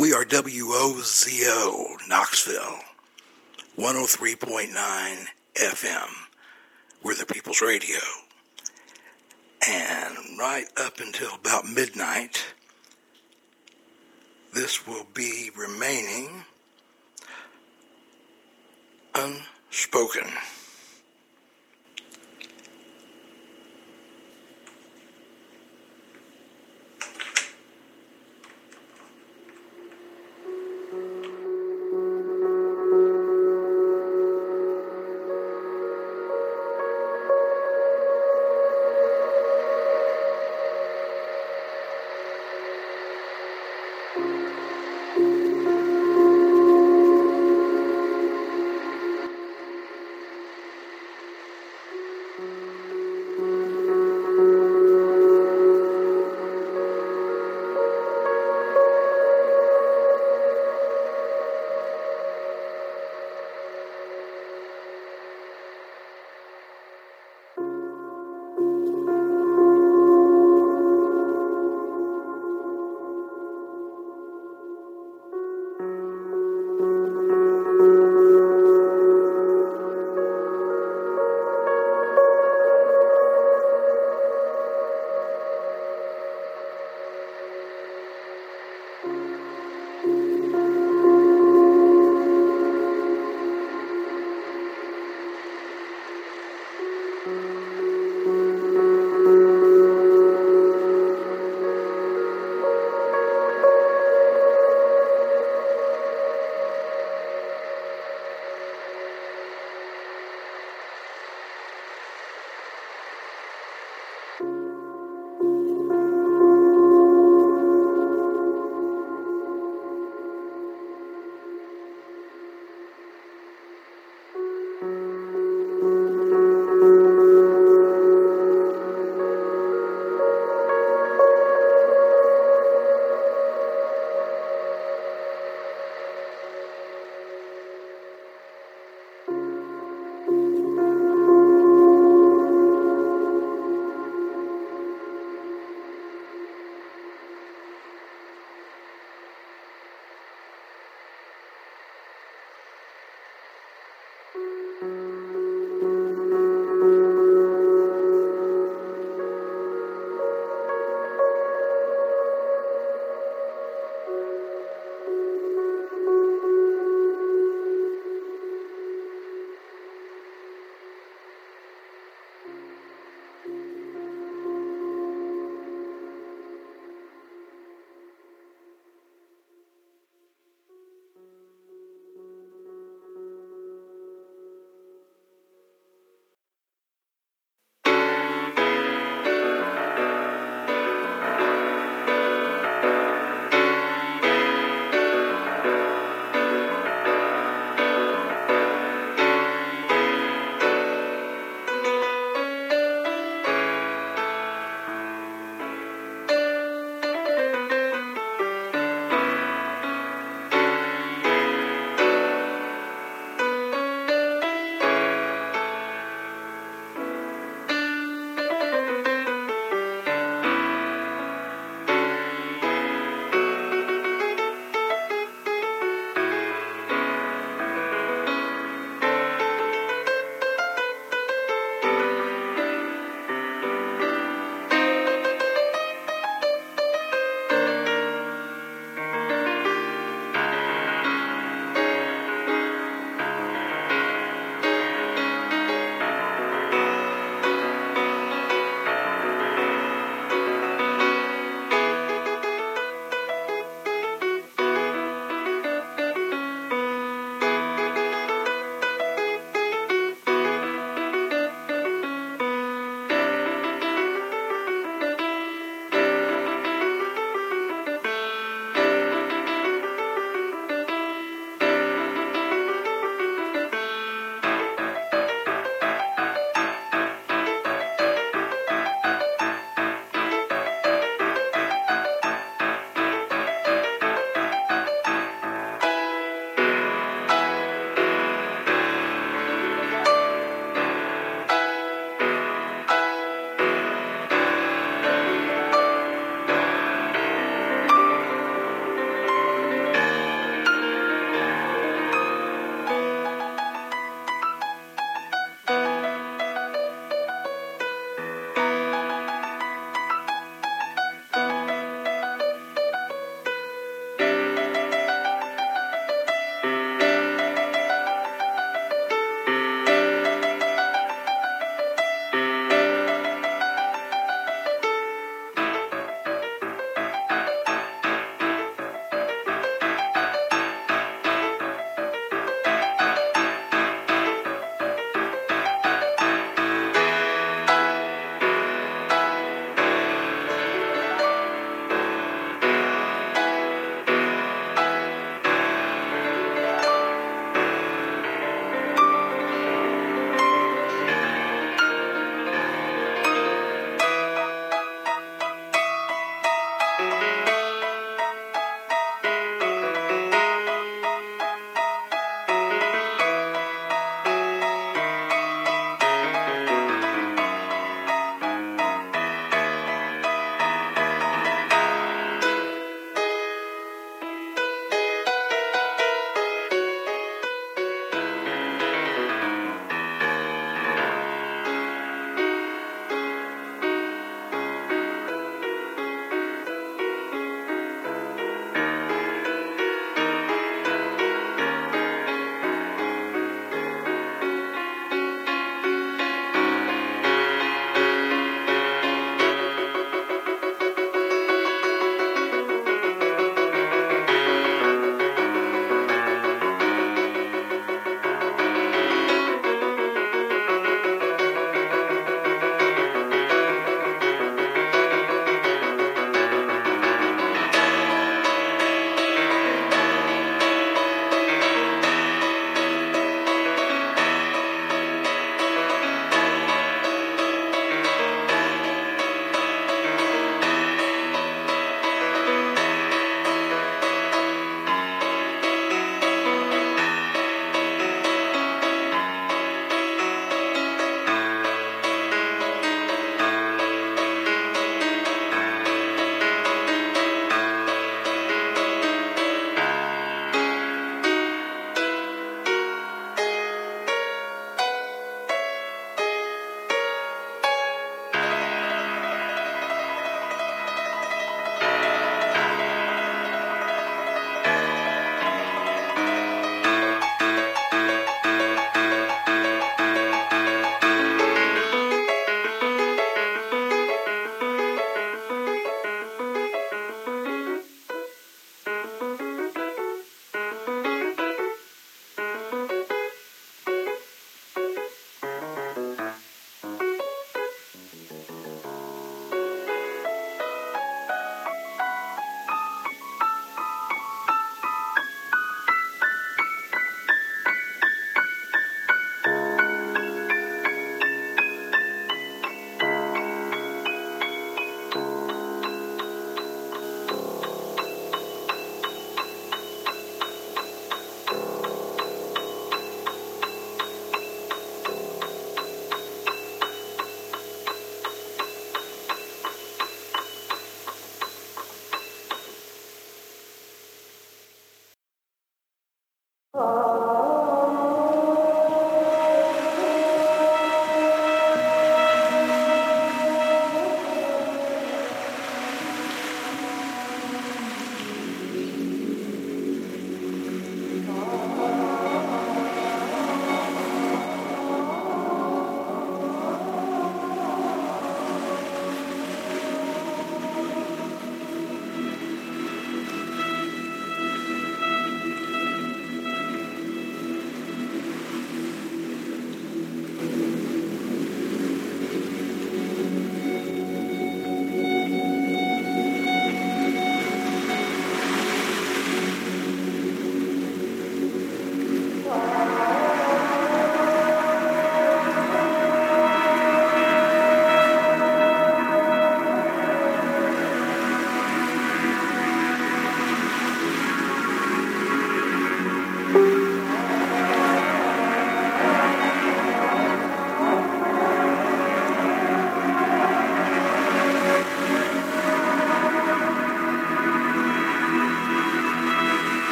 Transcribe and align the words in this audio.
We 0.00 0.14
are 0.14 0.24
WOZO, 0.24 2.08
Knoxville, 2.08 2.78
103.9 3.76 5.26
FM. 5.54 6.08
We're 7.02 7.14
the 7.16 7.26
People's 7.26 7.60
Radio. 7.60 7.98
And 9.68 10.16
right 10.38 10.64
up 10.78 11.00
until 11.00 11.34
about 11.34 11.68
midnight, 11.68 12.42
this 14.54 14.86
will 14.86 15.06
be 15.12 15.50
remaining 15.54 16.44
unspoken. 19.14 20.28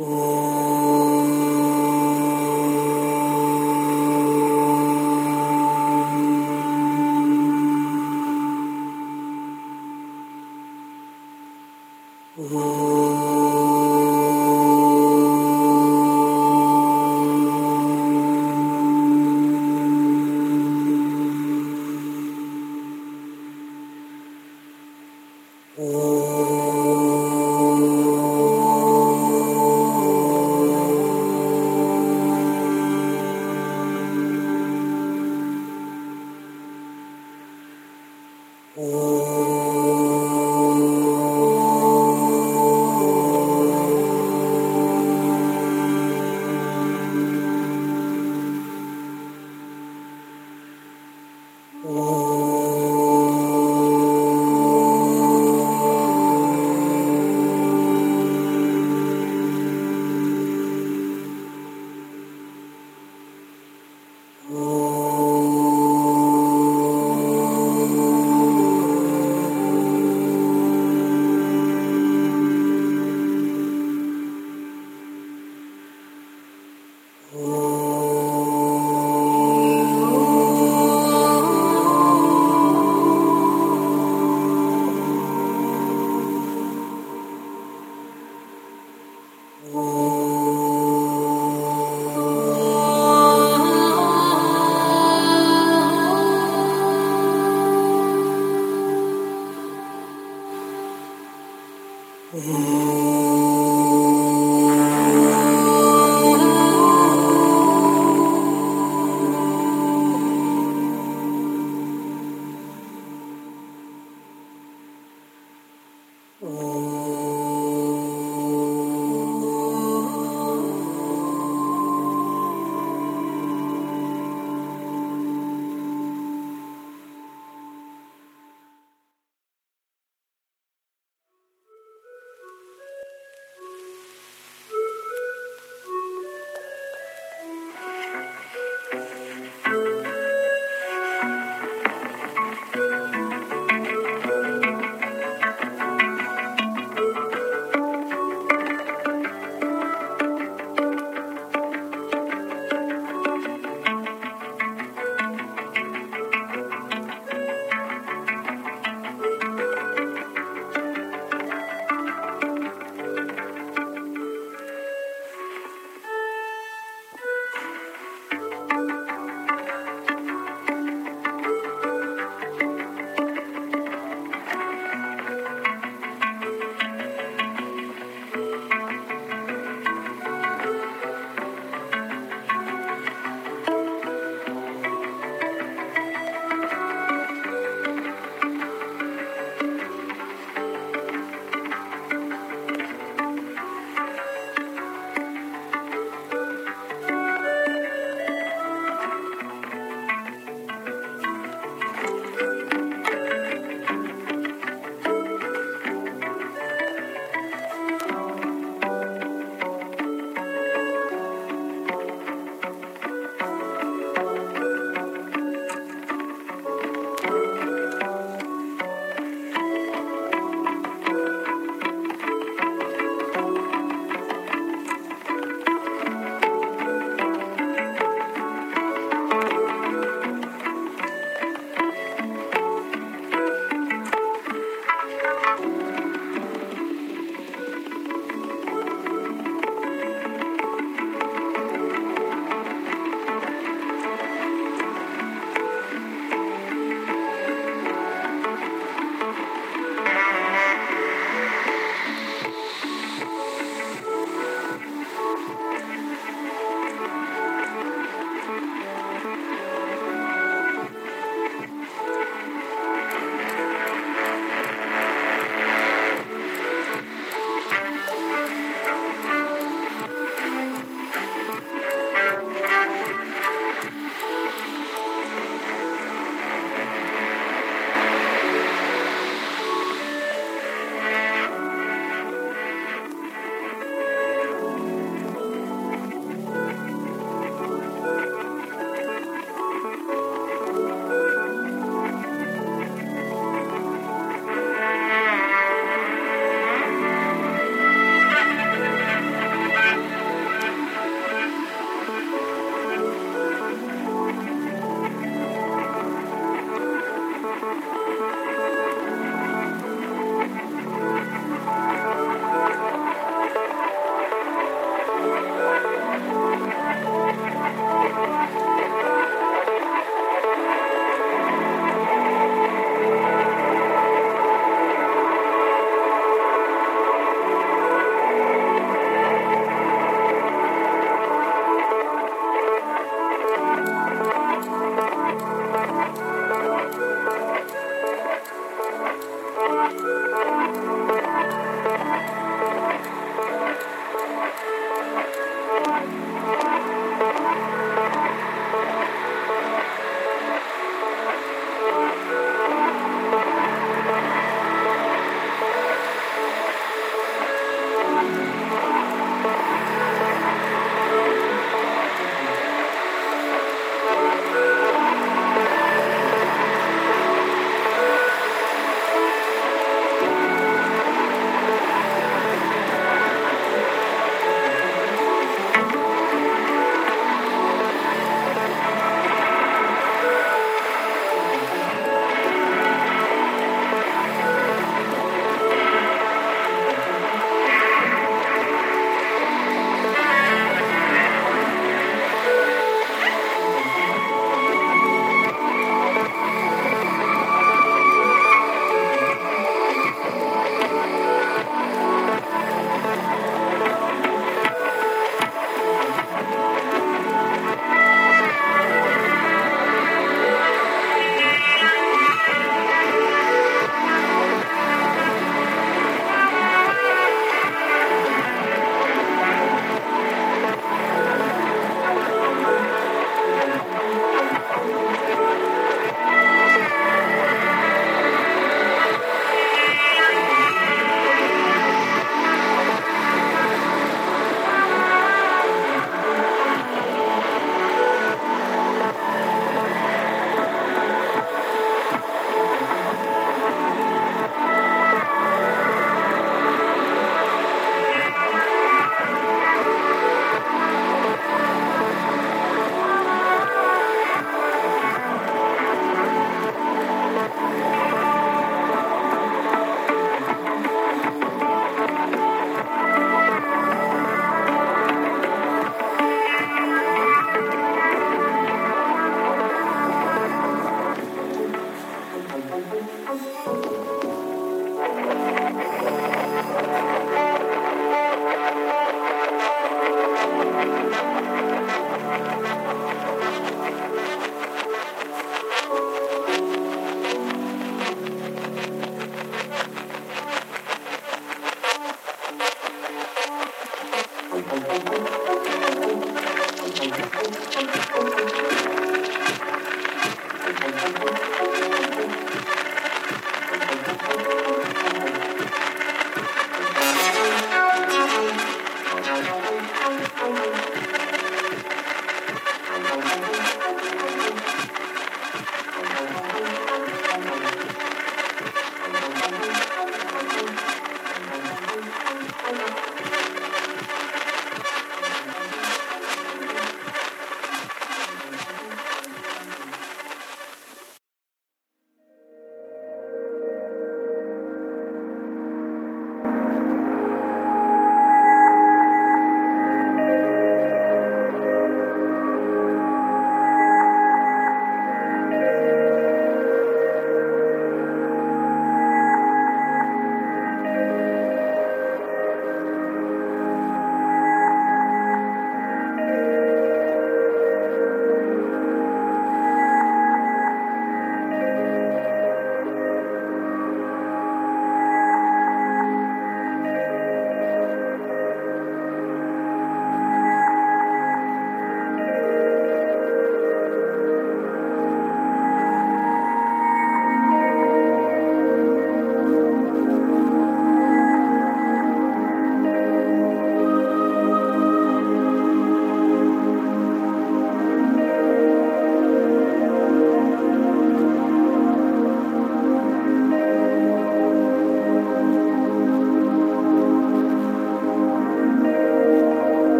Ooh. 0.00 0.33